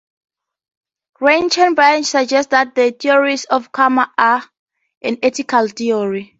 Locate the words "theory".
5.67-6.29